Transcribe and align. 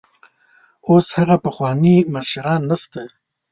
اوس 0.89 1.07
هغه 1.17 1.35
پخواني 1.45 1.95
مشران 2.13 2.61
نشته. 2.69 3.03